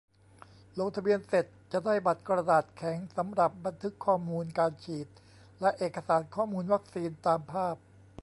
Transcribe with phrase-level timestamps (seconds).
[0.79, 5.07] ลงทะเบียนเสร็จจะได้บัตรกระดาษแข็ง สำหรับบันทึกข้อมูลการฉีด
[5.61, 7.75] และเอกสารข้อมูลวัคซีน ตามภาพ